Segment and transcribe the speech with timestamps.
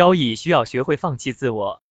[0.00, 1.82] 交易需要学会放弃自我，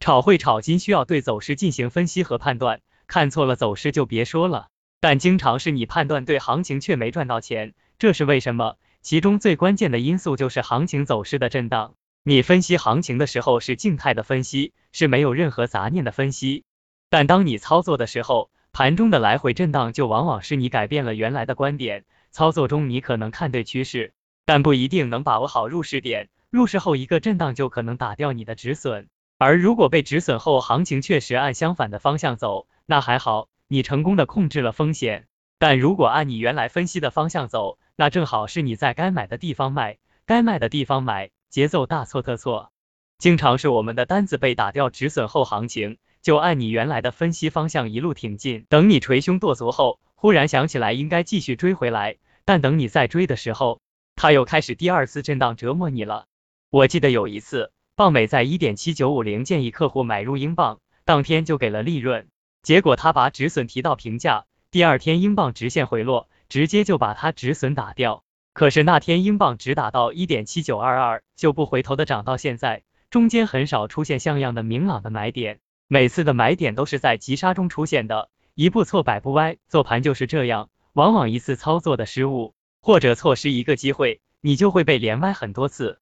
[0.00, 4.68] 炒汇炒金需要对走势进行分析和判断，看错了走势就别说了。
[5.00, 8.76] 但经常是你判断对行情却没赚到钱，这是为什么？
[9.02, 11.92] 其中最关键的因素就是行情走势的震荡。
[12.22, 16.64] 你分析行情的时候是静态的分析，是没有任何杂念的分析。
[17.10, 22.06] 但当你操作的时候，盘中的来回震荡就往往是你改变了原来的观点。
[22.30, 24.14] 操作中你可能看对趋势，
[24.46, 26.30] 但不一定能把握好入市点。
[26.50, 35.26] 入市后一个震荡就可能打掉你的止损，而如果被止损后行情确实按相反的方向走，那还好，你成功的控制了风险。
[35.58, 42.72] 但如果按你原来分析的方向走，那正好是你在该买的地方卖，该卖的地方买，节奏大错特错。
[43.18, 53.82] 经常是我们的单子被打掉止损后，行情就按你原来的分析方向一路挺进，等你捶胸跺足后，忽然想起来应该继续追回来，但等你再追的时候，
[54.16, 56.24] 它又开始第二次震荡折磨你了。
[56.70, 62.28] 我记得有一次，鲍美在一点七九五零建议客户买入英镑，当天就给了利润，
[62.62, 68.22] 结果他把止损提到平价，第二天英镑直线回落，直接就把他止损打掉。
[68.52, 85.98] 可是那天英镑只打到一点七九二二，就不回头的涨到现在，中间很少出现像样的明朗的买点，每次的买点都是在急杀中出现的，一步错百步歪，做盘就是这样，往往一次操作的失误或者错失一个机会，你就会被连歪很多次。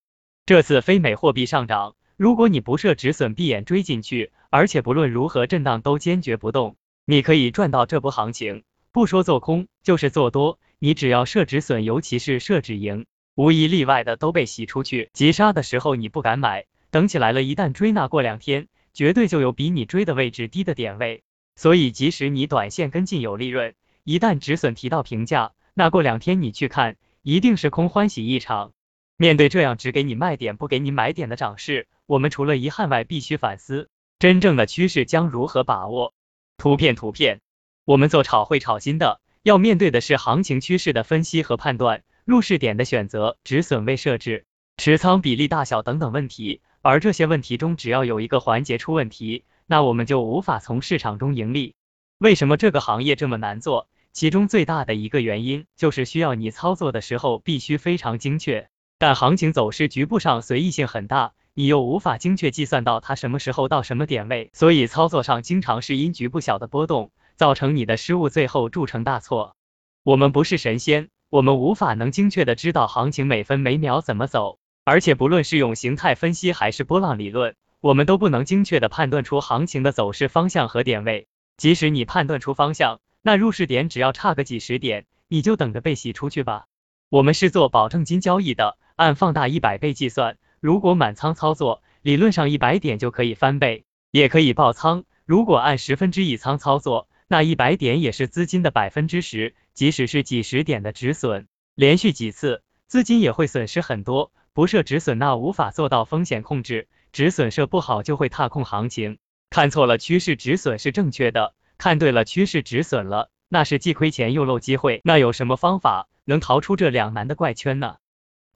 [0.47, 8.62] 这次非美货币上涨，如果你不设止损，闭眼追进去，而且不论如何震荡都坚决不动，你可以赚到这波行情。
[8.92, 15.11] 不说做空，就是做多，你只要设止损，尤其是设止盈，无一例外的都被洗出去。
[15.12, 21.25] 急杀的时候你不敢买，等起来了，一旦追那过两天，绝对就有比你追的位置低的点位。
[21.56, 28.70] 所以即使你短线跟进有利润，一旦止损提到平价，那过两天你去看，一定是空欢喜一场。
[29.19, 36.12] 面对这样只给你卖点不给你买点的涨势，我们除了遗憾外，必须反思真正的趋势将如何把握。
[36.59, 37.41] 图片图片，
[37.84, 44.44] 我们做炒汇炒新的，要面对的是行情趋势的分析和判断，入市点的选择，止损位设置，
[44.77, 46.60] 持仓比例大小等等问题。
[46.83, 51.75] 而这些问题中，只要有一个环节出问题，那我们就无法从市场中盈利。
[52.19, 53.88] 为什么这个行业这么难做？
[54.12, 58.69] 其中最大的一个原因，就是需要你操作的时候必须非常精确。
[58.99, 69.55] 但行情走势局部上随意性很大，你又无法精确计算到它什么时候到什么点位，所以操作上经常是因局部小的波动造成你的失误，最后铸成大错。
[70.03, 81.27] 我们不是神仙，我们无法能精确的知道行情每分每秒怎么走，而且不论是用形态分析还是波浪理论，我们都不能精确的判断出行情的走势方向和点位。
[81.59, 86.65] 即使你判断出方向，那入市点只要差个几十点，你就等着被洗出去吧。
[87.11, 88.78] 我们是做保证金交易的。
[88.97, 95.05] 按放大一百倍计算，如果满仓操作，理论上一百点就可以翻倍，也可以爆仓。
[95.27, 104.33] 如果按十分之一仓操作，那一百点也是资金的百分之十，即使是几十点的止损，连续几次，资金也会损失很多。
[104.55, 109.19] 不设止损，那无法做到风险控制，止损设不好就会踏空行情。
[109.51, 115.03] 看错了趋势止损是正确的，看对了趋势止损了，那是既亏钱又漏机会。
[115.05, 117.97] 那有什么方法能逃出这两难的怪圈呢？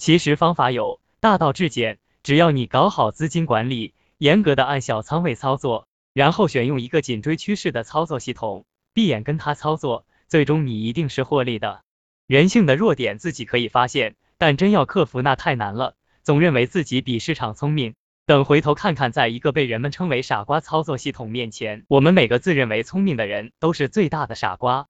[0.00, 11.82] 其实方法有，大道至简，只要你搞好资金管理，严格的按小仓位操作，然后选用一个紧追趋势的操作系统，闭眼跟它操作，最终你一定是获利的。
[12.26, 15.96] 人性的弱点自己可以发现，但真要克服那太难了。
[16.22, 17.92] 总认为自己比市场聪明，
[18.24, 24.88] 等回头看看，在一个被人们称为傻瓜操作系统面前，我们每个自认为聪明的人都是最大的傻瓜。